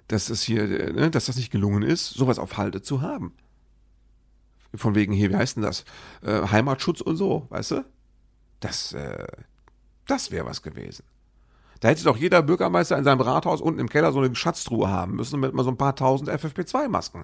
[0.07, 3.33] dass es hier, äh, ne, dass das nicht gelungen ist, sowas auf Halde zu haben?
[4.75, 5.83] Von wegen hier, wie heißt denn das?
[6.21, 7.85] Äh, Heimatschutz und so, weißt du?
[8.59, 9.27] Das, äh,
[10.07, 11.05] Das wäre was gewesen.
[11.79, 15.15] Da hätte doch jeder Bürgermeister in seinem Rathaus unten im Keller so eine Schatztruhe haben
[15.15, 17.23] müssen mit mal so ein paar tausend FFP2-Masken.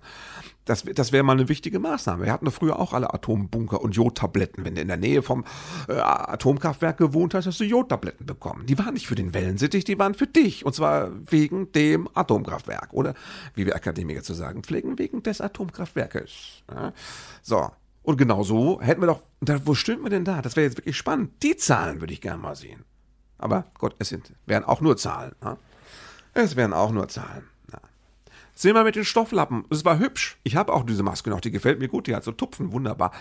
[0.64, 2.26] Das, das wäre mal eine wichtige Maßnahme.
[2.26, 4.66] Wir hatten früher auch alle Atombunker und Jodtabletten.
[4.66, 5.44] Wenn du in der Nähe vom
[5.88, 8.66] äh, Atomkraftwerk gewohnt hast, hast du Jodtabletten bekommen.
[8.66, 10.66] Die waren nicht für den Wellensittich, die waren für dich.
[10.66, 12.94] Und zwar wegen dem Atomkraftwerk.
[12.94, 13.14] Oder
[13.54, 16.64] wie wir Akademiker zu sagen pflegen, wegen des Atomkraftwerkes.
[16.72, 16.94] Ja?
[17.42, 17.70] So.
[18.04, 20.42] Und genau so hätten wir doch, da, wo stimmt wir denn da?
[20.42, 21.42] Das wäre jetzt wirklich spannend.
[21.42, 22.86] Die Zahlen würde ich gerne mal sehen.
[23.38, 25.36] Aber Gott, es sind, wären auch nur Zahlen.
[25.42, 25.58] Ne?
[26.34, 27.44] Es wären auch nur Zahlen.
[27.72, 27.80] Ja.
[28.54, 29.66] Sehen wir mit den Stofflappen.
[29.70, 30.38] Es war hübsch.
[30.44, 32.08] Ich habe auch diese Maske noch, die gefällt mir gut.
[32.08, 33.12] Die hat so Tupfen, wunderbar.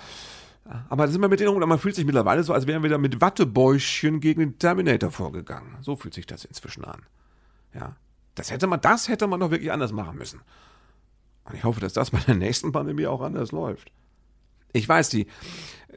[0.88, 3.20] Aber sind wir mit denen, man fühlt sich mittlerweile so, als wären wir da mit
[3.20, 5.76] Wattebäuschen gegen den Terminator vorgegangen.
[5.82, 7.02] So fühlt sich das inzwischen an.
[7.74, 7.96] Ja.
[8.34, 10.40] Das hätte man, das hätte man doch wirklich anders machen müssen.
[11.44, 13.92] Und ich hoffe, dass das bei der nächsten Pandemie auch anders läuft.
[14.74, 15.28] Ich weiß, die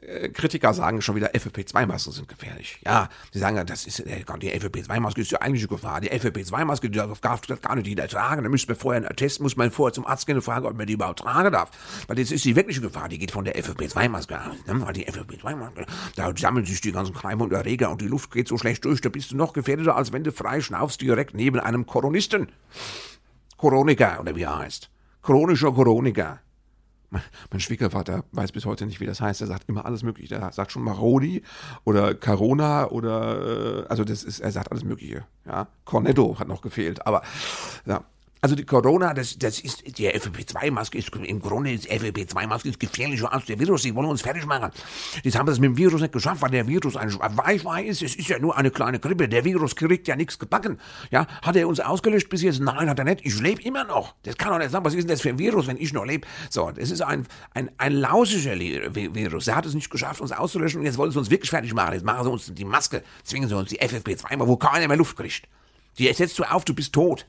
[0.02, 2.80] äh, Kritiker sagen schon wieder, FFP2-Masken sind gefährlich.
[2.84, 6.00] Ja, sie sagen, das ist, äh, die FFP2-Maske ist ja eigentlich eine Gefahr.
[6.00, 8.44] Die FFP2-Maske, die darf gar nicht jeder tragen.
[8.44, 10.76] Da müsste man vorher einen Test, muss man vorher zum Arzt gehen und fragen, ob
[10.76, 11.70] man die überhaupt tragen darf.
[12.06, 14.66] Weil jetzt ist die wirkliche Gefahr, die geht von der FFP2-Maske aus.
[14.66, 14.86] Ne?
[14.86, 18.46] Weil die FFP2-Maske, da sammeln sich die ganzen Keime und Erreger und die Luft geht
[18.46, 21.58] so schlecht durch, da bist du noch gefährdeter, als wenn du frei schnaufst direkt neben
[21.58, 22.52] einem Koronisten.
[23.56, 24.88] Koroniker, oder wie er heißt.
[25.22, 26.38] Chronischer Koroniker.
[27.10, 29.40] Mein, mein, Schwiegervater weiß bis heute nicht, wie das heißt.
[29.40, 30.34] Er sagt immer alles Mögliche.
[30.34, 31.42] Er sagt schon Marodi
[31.84, 35.24] oder Carona oder, äh, also das ist, er sagt alles Mögliche.
[35.46, 37.22] Ja, Cornetto hat noch gefehlt, aber
[37.86, 38.04] ja,
[38.40, 43.32] also die Corona, das, das ist, die FFP2-Maske ist, im Grunde ist FFP2-Maske ist gefährlicher
[43.32, 43.82] als der Virus.
[43.82, 44.70] Die wollen uns fertig machen.
[45.22, 48.02] Jetzt haben das mit dem Virus nicht geschafft, weil der Virus ein Weichweih ist.
[48.02, 49.28] Es ist ja nur eine kleine Grippe.
[49.28, 50.78] Der Virus kriegt ja nichts gebacken.
[51.10, 52.60] Ja, hat er uns ausgelöscht bis jetzt?
[52.60, 53.24] Nein, hat er nicht.
[53.24, 54.14] Ich lebe immer noch.
[54.22, 54.84] Das kann doch nicht sein.
[54.84, 56.26] Was ist denn das für ein Virus, wenn ich noch lebe?
[56.48, 59.48] So, das ist ein, ein, ein lausischer Virus.
[59.48, 61.94] Er hat es nicht geschafft, uns auszulöschen und jetzt wollen sie uns wirklich fertig machen.
[61.94, 65.16] Jetzt machen sie uns die Maske, zwingen sie uns die FFP2, wo keiner mehr Luft
[65.16, 65.42] kriegt.
[65.98, 67.26] Die setzt du auf, du bist tot.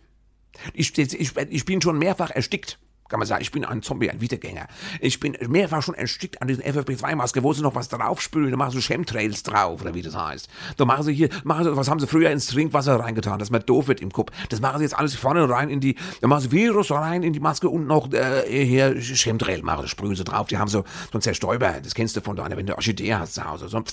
[0.73, 4.21] Ich, ich, ich bin schon mehrfach erstickt kann man sagen, ich bin ein Zombie, ein
[4.21, 4.67] Wiedergänger.
[5.01, 8.71] Ich bin mehrfach schon erstickt an diesen FFP2-Maske, wo sie noch was draufspülen, da machen
[8.71, 10.47] sie Chemtrails drauf, oder wie das heißt.
[10.77, 13.65] Da machen sie hier, machen sie, was haben sie früher ins Trinkwasser reingetan, dass man
[13.65, 14.31] doof wird im Kopf.
[14.49, 17.33] Das machen sie jetzt alles vorne rein in die, da machen sie Virus rein in
[17.33, 20.47] die Maske und noch äh, hier Chemtrail machen, sprühen sie drauf.
[20.47, 23.33] Die haben so, so ein Zerstäuber, das kennst du von deiner, wenn du Orchidee hast
[23.33, 23.83] zu Hause, so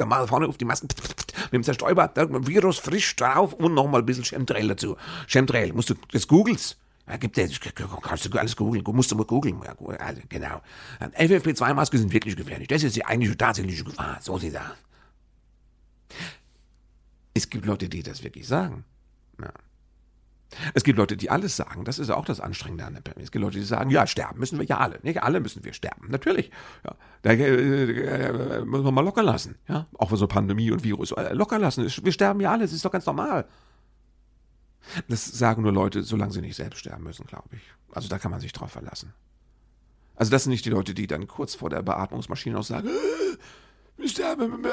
[0.00, 4.02] da mal vorne auf die Maske mit dem Zerstäuber, da Virus frisch drauf und nochmal
[4.02, 4.96] ein bisschen Chemtrail dazu.
[5.26, 6.78] Chemtrail, musst du, das googelst.
[7.08, 7.58] Ja, gibt es,
[8.02, 9.60] kannst du alles googeln, musst du mal googeln.
[9.64, 10.60] Ja, also, genau.
[11.00, 12.68] FFP2-Maske sind wirklich gefährlich.
[12.68, 14.18] Das ist die eigentliche tatsächliche Gefahr.
[14.20, 14.62] So sieht das.
[17.32, 18.84] Es gibt Leute, die das wirklich sagen.
[19.40, 19.52] Ja.
[20.74, 21.84] Es gibt Leute, die alles sagen.
[21.84, 23.24] Das ist auch das Anstrengende an der Pandemie.
[23.24, 24.98] Es gibt Leute, die sagen, ja, sterben müssen wir ja alle.
[25.02, 26.10] Nicht alle müssen wir sterben.
[26.10, 26.50] Natürlich.
[26.84, 26.94] Ja.
[27.22, 29.56] Da äh, äh, muss man mal locker lassen.
[29.68, 29.86] Ja.
[29.98, 31.12] Auch für so Pandemie und Virus.
[31.12, 31.84] Äh, locker lassen.
[31.84, 32.62] Wir sterben ja alle.
[32.62, 33.46] Das ist doch ganz normal.
[35.08, 37.62] Das sagen nur Leute, solange sie nicht selbst sterben müssen, glaube ich.
[37.92, 39.12] Also da kann man sich drauf verlassen.
[40.16, 42.88] Also das sind nicht die Leute, die dann kurz vor der Beatmungsmaschine auch sagen,
[43.96, 44.64] wir sterben,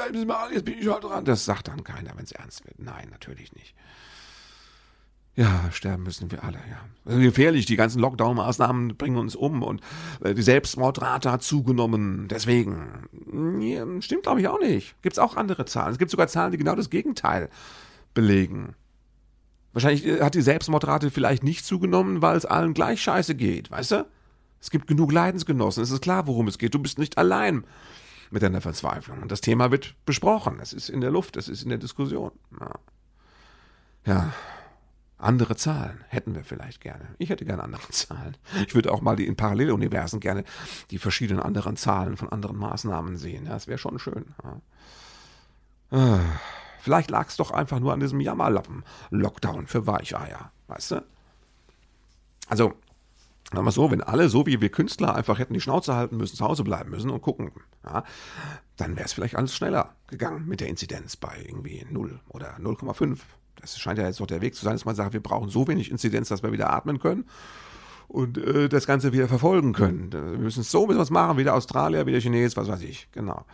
[0.52, 1.24] jetzt bin ich halt dran.
[1.24, 2.78] Das sagt dann keiner, wenn es ernst wird.
[2.78, 3.74] Nein, natürlich nicht.
[5.36, 6.80] Ja, sterben müssen wir alle, ja.
[7.04, 9.82] Also gefährlich, die ganzen Lockdown-Maßnahmen bringen uns um und
[10.24, 12.26] äh, die Selbstmordrate hat zugenommen.
[12.28, 15.00] Deswegen, stimmt glaube ich auch nicht.
[15.02, 15.92] Gibt es auch andere Zahlen.
[15.92, 17.50] Es gibt sogar Zahlen, die genau das Gegenteil
[18.14, 18.74] belegen.
[19.74, 23.90] Wahrscheinlich äh, hat die Selbstmordrate vielleicht nicht zugenommen, weil es allen gleich scheiße geht, weißt
[23.90, 24.06] du?
[24.58, 26.72] Es gibt genug Leidensgenossen, es ist klar, worum es geht.
[26.72, 27.64] Du bist nicht allein
[28.30, 29.20] mit deiner Verzweiflung.
[29.20, 30.60] Und das Thema wird besprochen.
[30.62, 32.32] Es ist in der Luft, es ist in der Diskussion.
[32.58, 32.70] Ja.
[34.06, 34.32] ja.
[35.18, 37.14] Andere Zahlen hätten wir vielleicht gerne.
[37.18, 38.36] Ich hätte gerne andere Zahlen.
[38.66, 40.44] Ich würde auch mal die in Paralleluniversen gerne
[40.90, 43.46] die verschiedenen anderen Zahlen von anderen Maßnahmen sehen.
[43.46, 44.26] Das wäre schon schön.
[45.90, 46.20] Ah.
[46.80, 51.04] Vielleicht lag es doch einfach nur an diesem Jammerlappen-Lockdown für Weicheier, weißt du?
[52.48, 52.74] Also,
[53.52, 56.36] sagen wir so, wenn alle so wie wir Künstler einfach hätten die Schnauze halten müssen,
[56.36, 57.50] zu Hause bleiben müssen und gucken,
[57.84, 58.04] ja,
[58.76, 63.18] dann wäre es vielleicht alles schneller gegangen mit der Inzidenz bei irgendwie 0 oder 0,5.
[63.74, 65.66] Das scheint ja jetzt doch der Weg zu sein, dass man sagt, wir brauchen so
[65.68, 67.24] wenig Inzidenz, dass wir wieder atmen können
[68.08, 70.12] und äh, das Ganze wieder verfolgen können.
[70.12, 73.08] Wir müssen es so, müssen es machen, wieder Australier, wieder Chines, was weiß ich.
[73.12, 73.44] Genau.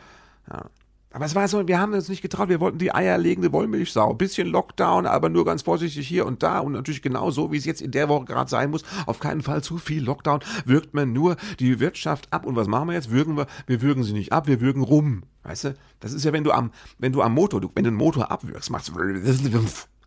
[0.50, 0.66] Ja.
[1.14, 4.14] Aber es war so, wir haben uns nicht getraut, wir wollten die eierlegende Wollmilchsau.
[4.14, 7.66] Bisschen Lockdown, aber nur ganz vorsichtig hier und da und natürlich genau so, wie es
[7.66, 8.82] jetzt in der Woche gerade sein muss.
[9.04, 10.40] Auf keinen Fall zu viel Lockdown.
[10.64, 12.46] Wirkt man nur die Wirtschaft ab.
[12.46, 13.10] Und was machen wir jetzt?
[13.10, 13.46] Würgen wir?
[13.66, 15.24] Wir würgen sie nicht ab, wir würgen rum.
[15.42, 15.74] Weißt du?
[16.00, 18.30] Das ist ja, wenn du am, wenn du am Motor, du, wenn du den Motor
[18.30, 18.94] abwürgst, machst du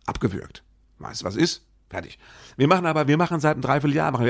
[0.06, 0.64] abgewürgt.
[0.98, 1.66] Weißt du, was ist?
[1.88, 2.18] Fertig.
[2.56, 4.26] Wir machen aber, wir machen seit einem Dreivierteljahr, machen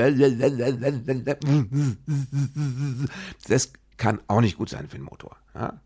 [3.48, 5.36] das kann auch nicht gut sein für den Motor.
[5.54, 5.80] Ja?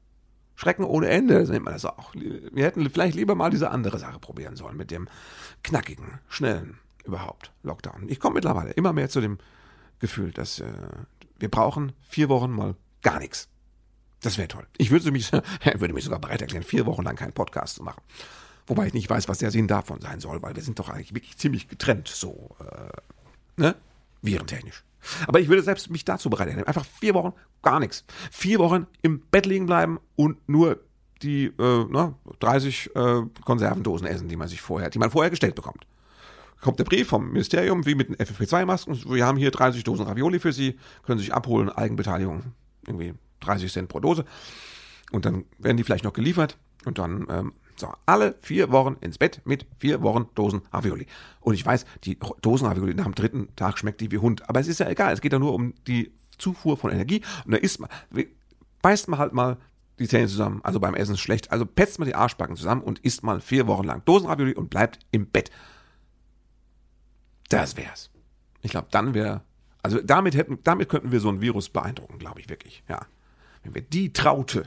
[0.56, 2.12] Schrecken ohne Ende, nennt man das auch.
[2.14, 5.08] Wir hätten vielleicht lieber mal diese andere Sache probieren sollen mit dem
[5.62, 8.08] knackigen, schnellen überhaupt Lockdown.
[8.08, 9.38] Ich komme mittlerweile immer mehr zu dem
[10.00, 10.72] Gefühl, dass äh,
[11.38, 13.48] wir brauchen vier Wochen mal gar nichts.
[14.22, 14.66] Das wäre toll.
[14.76, 15.32] Ich würde mich,
[15.74, 18.02] würde mich sogar bereit erklären, vier Wochen lang keinen Podcast zu machen.
[18.66, 21.14] Wobei ich nicht weiß, was der Sinn davon sein soll, weil wir sind doch eigentlich
[21.14, 23.74] wirklich ziemlich getrennt, so, äh, ne?
[24.22, 24.84] Virentechnisch.
[25.26, 26.68] Aber ich würde selbst mich dazu bereit erklären.
[26.68, 28.04] Einfach vier Wochen gar nichts.
[28.30, 30.80] Vier Wochen im Bett liegen bleiben und nur
[31.22, 35.54] die äh, ne, 30 äh, Konservendosen essen, die man sich vorher, die man vorher gestellt
[35.54, 35.86] bekommt.
[36.60, 39.10] Kommt der Brief vom Ministerium, wie mit den FFP2-Masken.
[39.10, 42.52] Wir haben hier 30 Dosen Ravioli für Sie, können Sie sich abholen, Eigenbeteiligung,
[42.86, 44.26] irgendwie 30 Cent pro Dose.
[45.10, 46.58] Und dann werden die vielleicht noch geliefert.
[46.84, 51.06] Und dann, ähm, so, alle vier Wochen ins Bett mit vier Wochen Dosen Ravioli.
[51.40, 54.48] Und ich weiß, die Dosen Ravioli nach dem dritten Tag schmeckt die wie Hund.
[54.48, 55.12] Aber es ist ja egal.
[55.12, 57.22] Es geht ja nur um die Zufuhr von Energie.
[57.44, 57.90] Und da isst man,
[58.82, 59.56] beißt man halt mal
[59.98, 60.60] die Zähne zusammen.
[60.62, 61.50] Also beim Essen ist schlecht.
[61.50, 64.70] Also petzt man die Arschbacken zusammen und isst mal vier Wochen lang Dosen Ravioli und
[64.70, 65.50] bleibt im Bett.
[67.48, 68.10] Das wär's.
[68.62, 69.42] Ich glaube, dann wäre,
[69.82, 73.00] also damit hätten, damit könnten wir so ein Virus beeindrucken, glaube ich wirklich, ja.
[73.62, 74.66] Wenn wir die Traute,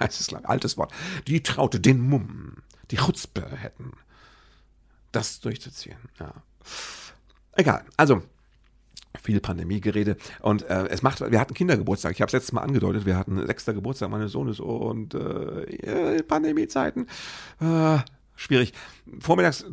[0.00, 0.92] heißt es, altes Wort,
[1.26, 2.56] die Traute, den Mumm,
[2.90, 3.92] die Chutzpe hätten,
[5.12, 6.32] das durchzuziehen, ja.
[7.56, 8.22] Egal, also,
[9.20, 10.16] viel Pandemiegerede.
[10.40, 13.44] Und äh, es macht, wir hatten Kindergeburtstag, ich habe es letztes Mal angedeutet, wir hatten
[13.46, 17.08] sechster Geburtstag meines Sohnes und äh, Pandemiezeiten,
[17.60, 17.98] äh,
[18.36, 18.72] schwierig.
[19.18, 19.64] Vormittags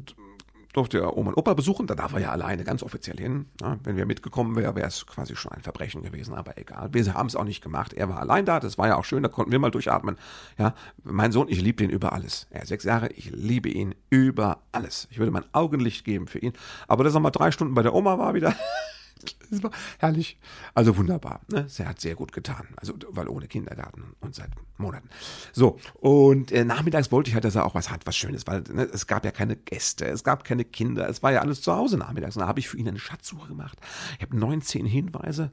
[0.78, 1.88] durfte er Oma und Opa besuchen.
[1.88, 3.48] Da darf er ja alleine ganz offiziell hin.
[3.62, 6.90] Ja, wenn wir mitgekommen wären, wäre es quasi schon ein Verbrechen gewesen, aber egal.
[6.94, 7.94] Wir haben es auch nicht gemacht.
[7.94, 10.18] Er war allein da, das war ja auch schön, da konnten wir mal durchatmen.
[10.58, 12.48] Ja, mein Sohn, ich liebe den über alles.
[12.50, 15.08] Er ist sechs Jahre, ich liebe ihn über alles.
[15.12, 16.54] Ich würde mein Augenlicht geben für ihn.
[16.88, 18.56] Aber dass er mal drei Stunden bei der Oma war wieder.
[19.50, 20.38] Das war herrlich.
[20.74, 21.42] Also wunderbar.
[21.50, 21.62] Ne?
[21.68, 22.68] Es hat sehr gut getan.
[22.76, 25.10] Also, weil ohne Kindergarten und seit Monaten.
[25.54, 28.64] So, und äh, nachmittags wollte ich halt, dass er auch was hat, was Schönes, weil
[28.72, 31.74] ne, es gab ja keine Gäste, es gab keine Kinder, es war ja alles zu
[31.74, 32.36] Hause nachmittags.
[32.36, 33.80] Und da habe ich für ihn eine Schatzsuche gemacht.
[34.18, 35.52] Ich habe 19 Hinweise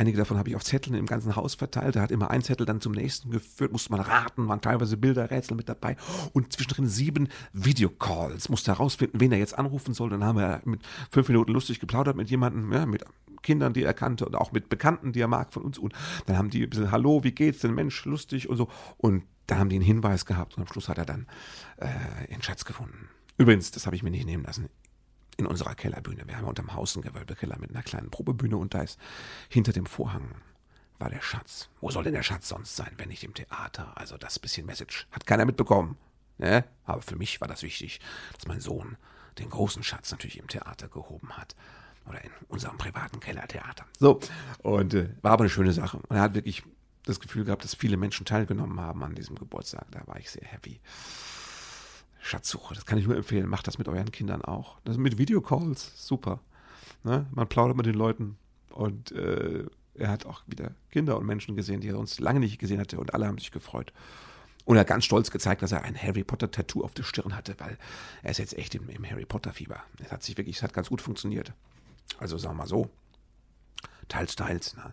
[0.00, 1.94] Einige davon habe ich auf Zetteln im ganzen Haus verteilt.
[1.94, 5.30] Er hat immer ein Zettel dann zum nächsten geführt, musste man raten, waren teilweise Bilder,
[5.30, 5.94] Rätsel mit dabei
[6.32, 8.48] und zwischendrin sieben Videocalls.
[8.48, 10.08] Musste herausfinden, wen er jetzt anrufen soll.
[10.08, 13.04] Dann haben wir mit fünf Minuten lustig geplaudert mit jemandem, ja, mit
[13.42, 15.76] Kindern, die er kannte und auch mit Bekannten, die er mag von uns.
[15.76, 15.92] Und
[16.24, 18.68] dann haben die ein bisschen, hallo, wie geht's denn, Mensch, lustig und so.
[18.96, 21.26] Und dann haben die einen Hinweis gehabt und am Schluss hat er dann
[21.76, 23.10] äh, ihren Schatz gefunden.
[23.36, 24.70] Übrigens, das habe ich mir nicht nehmen lassen
[25.40, 26.26] in unserer Kellerbühne.
[26.26, 28.98] Wir haben unterm Haus einen Gewölbekeller mit einer kleinen Probebühne und da ist
[29.48, 30.34] hinter dem Vorhang
[30.98, 31.70] war der Schatz.
[31.80, 33.92] Wo soll denn der Schatz sonst sein, wenn nicht im Theater?
[33.96, 35.96] Also das bisschen Message hat keiner mitbekommen.
[36.38, 36.64] Ne?
[36.84, 38.00] Aber für mich war das wichtig,
[38.34, 38.96] dass mein Sohn
[39.38, 41.56] den großen Schatz natürlich im Theater gehoben hat.
[42.06, 43.84] Oder in unserem privaten Kellertheater.
[43.98, 44.20] So,
[44.62, 45.98] und äh, war aber eine schöne Sache.
[45.98, 46.62] Und er hat wirklich
[47.04, 49.86] das Gefühl gehabt, dass viele Menschen teilgenommen haben an diesem Geburtstag.
[49.90, 50.80] Da war ich sehr happy.
[52.20, 53.48] Schatzsuche, das kann ich nur empfehlen.
[53.48, 54.78] Macht das mit euren Kindern auch.
[54.84, 56.40] Das mit Videocalls, super.
[57.02, 57.26] Ne?
[57.30, 58.36] Man plaudert mit den Leuten
[58.70, 62.58] und äh, er hat auch wieder Kinder und Menschen gesehen, die er sonst lange nicht
[62.58, 63.92] gesehen hatte und alle haben sich gefreut.
[64.64, 67.34] Und er hat ganz stolz gezeigt, dass er ein Harry Potter Tattoo auf der Stirn
[67.34, 67.78] hatte, weil
[68.22, 69.82] er ist jetzt echt im, im Harry Potter Fieber.
[70.02, 71.52] Es hat sich wirklich, es hat ganz gut funktioniert.
[72.18, 72.90] Also sagen wir mal so,
[74.08, 74.76] teils, teils.
[74.76, 74.92] Ne?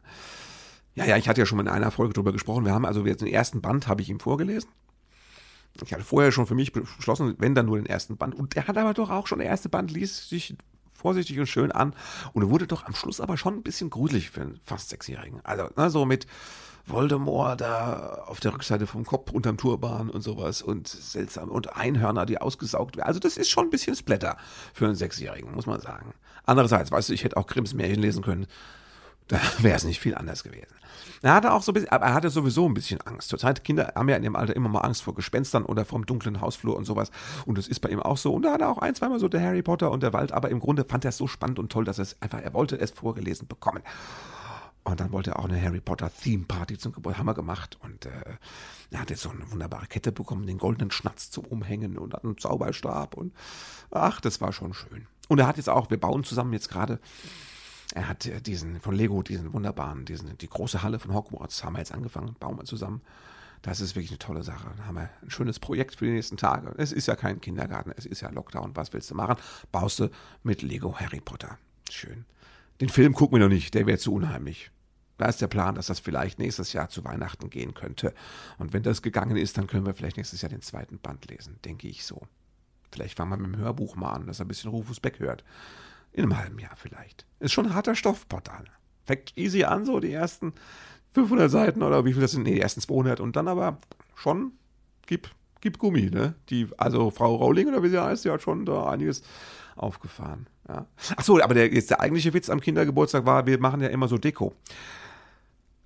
[0.96, 2.66] Ja, ja, ich hatte ja schon mal in einer Folge drüber gesprochen.
[2.66, 4.70] Wir haben also jetzt den ersten Band habe ich ihm vorgelesen.
[5.86, 8.36] Ich hatte vorher schon für mich beschlossen, wenn dann nur den ersten Band.
[8.36, 10.56] Und der hat aber doch auch schon, der erste Band ließ sich
[10.94, 11.94] vorsichtig und schön an.
[12.34, 15.42] Und wurde doch am Schluss aber schon ein bisschen gruselig für einen fast Sechsjährigen.
[15.44, 16.28] Also, ne, so mit
[16.86, 22.26] Voldemort da auf der Rückseite vom Kopf unterm Turban und sowas und seltsam und Einhörner,
[22.26, 23.08] die ausgesaugt werden.
[23.08, 24.38] Also, das ist schon ein bisschen Splatter
[24.74, 26.14] für einen Sechsjährigen, muss man sagen.
[26.46, 28.48] Andererseits, weißt du, ich hätte auch Grimms Märchen lesen können.
[29.30, 30.74] Da wäre es nicht viel anders gewesen.
[31.22, 33.30] Er hatte auch so ein bisschen, aber er hatte sowieso ein bisschen Angst.
[33.30, 36.42] Zurzeit Kinder haben ja in dem Alter immer mal Angst vor Gespenstern oder vom dunklen
[36.42, 37.12] Hausflur und sowas.
[37.46, 38.34] Und das ist bei ihm auch so.
[38.34, 40.32] Und da hat er auch ein, zweimal so der Harry Potter und der Wald.
[40.32, 42.54] Aber im Grunde fand er es so spannend und toll, dass er es einfach, er
[42.54, 43.82] wollte es vorgelesen bekommen.
[44.84, 47.78] Und dann wollte er auch eine Harry Potter Theme Party zum Geburtstag, haben wir gemacht.
[47.82, 48.12] Und äh,
[48.92, 52.38] er hat jetzt so eine wunderbare Kette bekommen, den goldenen Schnatz zum Umhängen und einen
[52.38, 53.16] Zauberstab.
[53.16, 53.34] Und
[53.92, 55.08] ach, das war schon schön.
[55.28, 57.00] Und er hat jetzt auch, wir bauen zusammen jetzt gerade
[57.98, 61.80] er hat diesen von Lego, diesen wunderbaren, diesen, die große Halle von Hogwarts, haben wir
[61.80, 63.02] jetzt angefangen, bauen wir zusammen.
[63.64, 64.70] Das ist wirklich eine tolle Sache.
[64.78, 66.76] Dann haben wir ein schönes Projekt für die nächsten Tage.
[66.78, 68.76] Es ist ja kein Kindergarten, es ist ja Lockdown.
[68.76, 69.38] Was willst du machen?
[69.72, 70.12] Baust du
[70.44, 71.58] mit Lego Harry Potter.
[71.90, 72.26] Schön.
[72.80, 74.70] Den Film gucken wir noch nicht, der wäre zu unheimlich.
[75.18, 78.14] Da ist der Plan, dass das vielleicht nächstes Jahr zu Weihnachten gehen könnte.
[78.60, 81.58] Und wenn das gegangen ist, dann können wir vielleicht nächstes Jahr den zweiten Band lesen,
[81.66, 82.22] denke ich so.
[82.92, 85.44] Vielleicht fangen wir mit dem Hörbuch mal an, dass er ein bisschen Rufus Beck hört.
[86.12, 87.26] In einem halben Jahr vielleicht.
[87.40, 88.66] Ist schon ein harter Stoffportal.
[89.04, 90.54] Fängt easy an, so die ersten
[91.14, 92.44] 500 Seiten oder wie viel das sind?
[92.44, 93.78] Nee, die ersten 200 und dann aber
[94.16, 94.54] schon,
[95.06, 95.30] gib,
[95.62, 96.36] gib Gummi, ne?
[96.50, 99.22] Die, also Frau Rowling oder wie sie heißt, die hat schon da einiges
[99.76, 100.48] aufgefahren.
[100.68, 100.86] Ja.
[101.16, 104.08] Ach so, aber der, jetzt der eigentliche Witz am Kindergeburtstag war, wir machen ja immer
[104.08, 104.54] so Deko.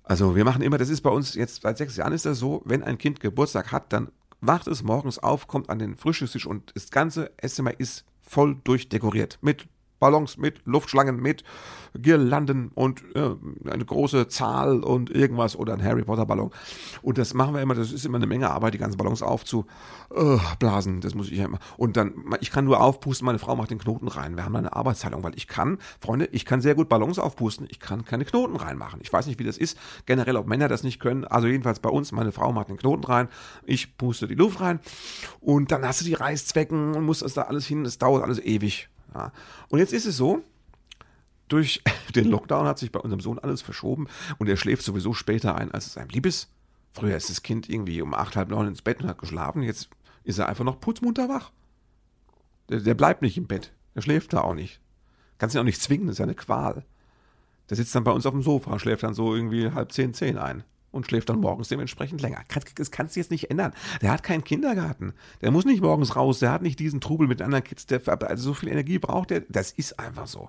[0.02, 2.62] Also wir machen immer, das ist bei uns jetzt seit sechs Jahren ist das so,
[2.64, 6.72] wenn ein Kind Geburtstag hat, dann wacht es morgens auf, kommt an den Frühstückstisch und
[6.74, 9.68] das ganze Esszimmer ist voll durchdekoriert mit
[10.02, 11.44] Ballons mit Luftschlangen, mit
[11.94, 13.36] Girlanden und äh,
[13.70, 16.50] eine große Zahl und irgendwas oder ein Harry Potter Ballon.
[17.02, 20.96] Und das machen wir immer, das ist immer eine Menge Arbeit, die ganzen Ballons aufzublasen.
[20.96, 21.60] Äh, das muss ich ja immer.
[21.76, 24.34] Und dann, ich kann nur aufpusten, meine Frau macht den Knoten rein.
[24.34, 27.78] Wir haben eine Arbeitsteilung, weil ich kann, Freunde, ich kann sehr gut Ballons aufpusten, ich
[27.78, 28.98] kann keine Knoten reinmachen.
[29.02, 31.24] Ich weiß nicht, wie das ist, generell, ob Männer das nicht können.
[31.24, 33.28] Also jedenfalls bei uns, meine Frau macht den Knoten rein,
[33.66, 34.80] ich puste die Luft rein
[35.38, 38.40] und dann hast du die Reißzwecken und musst das da alles hin, es dauert alles
[38.40, 38.88] ewig.
[39.14, 39.32] Ja.
[39.68, 40.42] Und jetzt ist es so,
[41.48, 41.82] durch
[42.14, 45.70] den Lockdown hat sich bei unserem Sohn alles verschoben und er schläft sowieso später ein,
[45.70, 46.48] als es einem lieb ist.
[46.92, 49.62] Früher ist das Kind irgendwie um acht, halb neun ins Bett und hat geschlafen.
[49.62, 49.88] Jetzt
[50.24, 51.50] ist er einfach noch putzmunter wach.
[52.68, 53.72] Der, der bleibt nicht im Bett.
[53.94, 54.80] Der schläft da auch nicht.
[55.38, 56.84] Kannst ihn auch nicht zwingen, das ist ja eine Qual.
[57.70, 60.36] Der sitzt dann bei uns auf dem Sofa, schläft dann so irgendwie halb zehn, zehn
[60.36, 62.44] ein und schläft dann morgens dementsprechend länger.
[62.76, 63.72] Das kannst du jetzt nicht ändern.
[64.00, 65.14] Der hat keinen Kindergarten.
[65.40, 66.38] Der muss nicht morgens raus.
[66.38, 67.86] Der hat nicht diesen Trubel mit anderen Kids.
[67.86, 69.40] Der, also so viel Energie braucht der.
[69.48, 70.48] Das ist einfach so.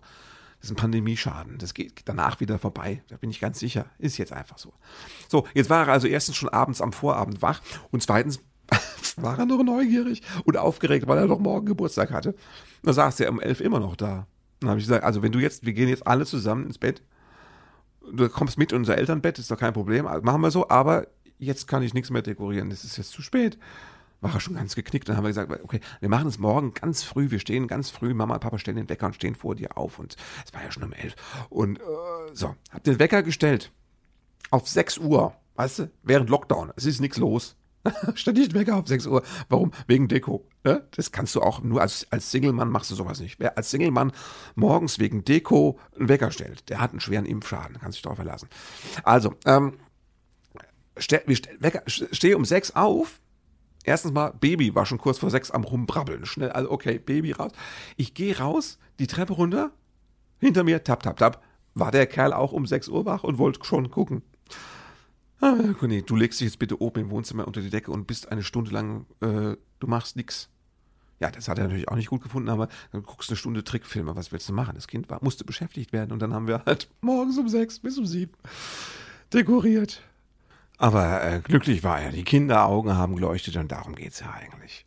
[0.60, 1.58] Das ist ein Pandemieschaden.
[1.58, 3.02] Das geht danach wieder vorbei.
[3.10, 3.88] Da bin ich ganz sicher.
[3.98, 4.74] Ist jetzt einfach so.
[5.28, 8.40] So, jetzt war er also erstens schon abends am Vorabend wach und zweitens
[9.18, 12.36] war er noch neugierig und aufgeregt, weil er doch morgen Geburtstag hatte.
[12.82, 14.28] Da saß er um elf immer noch da.
[14.60, 17.04] Dann habe ich gesagt, also wenn du jetzt, wir gehen jetzt alle zusammen ins Bett,
[18.12, 21.68] du kommst mit in unser Elternbett, ist doch kein Problem, machen wir so, aber jetzt
[21.68, 23.58] kann ich nichts mehr dekorieren, das ist jetzt zu spät.
[24.22, 25.10] War er schon ganz geknickt.
[25.10, 27.30] Dann haben wir gesagt, okay, wir machen es morgen ganz früh.
[27.30, 28.14] Wir stehen ganz früh.
[28.14, 30.00] Mama und Papa stellen den Wecker und stehen vor dir auf.
[30.00, 31.16] Und es war ja schon um elf.
[31.50, 31.84] Und äh,
[32.32, 33.74] so, hab den Wecker gestellt.
[34.50, 35.34] Auf 6 Uhr.
[35.56, 36.72] Weißt du, während Lockdown.
[36.78, 37.58] Es ist nichts los.
[38.16, 39.24] Stell dich Wecker auf 6 Uhr.
[39.50, 39.72] Warum?
[39.88, 40.48] Wegen Deko.
[40.64, 40.88] Ne?
[40.92, 43.40] Das kannst du auch nur als, als Single-Mann machst du sowas nicht.
[43.40, 44.12] Wer als Single-Mann
[44.56, 47.78] morgens wegen Deko einen Wecker stellt, der hat einen schweren Impfschaden.
[47.80, 48.50] Kannst dich darauf verlassen.
[49.04, 49.78] Also, ähm,
[50.98, 51.22] steh,
[51.60, 53.20] Wecker, steh um 6 auf.
[53.84, 56.26] Erstens mal, Baby war schon kurz vor 6 am rumbrabbeln.
[56.26, 57.52] Schnell, also okay, Baby raus.
[57.98, 59.72] Ich gehe raus, die Treppe runter.
[60.40, 61.44] Hinter mir, tap, tap, tap.
[61.74, 64.22] War der Kerl auch um 6 Uhr wach und wollte schon gucken.
[65.44, 68.44] Ah, du legst dich jetzt bitte oben im Wohnzimmer unter die Decke und bist eine
[68.44, 70.48] Stunde lang, äh, du machst nix.
[71.20, 74.16] Ja, das hat er natürlich auch nicht gut gefunden, aber dann guckst eine Stunde Trickfilme,
[74.16, 74.76] was willst du machen?
[74.76, 77.98] Das Kind war, musste beschäftigt werden und dann haben wir halt morgens um sechs bis
[77.98, 78.32] um sieben
[79.34, 80.02] dekoriert.
[80.78, 82.14] Aber äh, glücklich war er.
[82.14, 84.86] Die Kinderaugen haben geleuchtet und darum geht's ja eigentlich.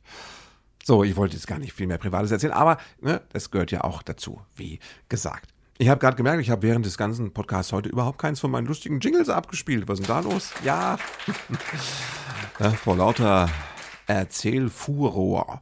[0.82, 3.84] So, ich wollte jetzt gar nicht viel mehr Privates erzählen, aber ne, das gehört ja
[3.84, 4.78] auch dazu, wie
[5.10, 5.52] gesagt.
[5.78, 8.66] Ich habe gerade gemerkt, ich habe während des ganzen Podcasts heute überhaupt keins von meinen
[8.66, 9.88] lustigen Jingles abgespielt.
[9.88, 10.52] Was ist denn da los?
[12.58, 13.50] Ja, vor lauter
[14.06, 15.60] Erzählfuror.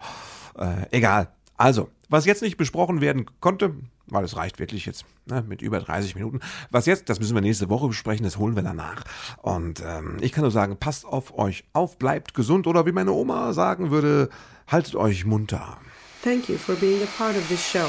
[0.56, 1.28] Äh, egal.
[1.56, 3.74] Also, was jetzt nicht besprochen werden konnte,
[4.06, 6.38] weil es reicht wirklich jetzt ne, mit über 30 Minuten.
[6.70, 9.02] Was jetzt, das müssen wir nächste Woche besprechen, das holen wir danach.
[9.42, 13.10] Und ähm, ich kann nur sagen, passt auf euch auf, bleibt gesund oder wie meine
[13.10, 14.28] Oma sagen würde,
[14.68, 15.78] haltet euch munter.
[16.22, 17.88] Thank you for being a part of this show.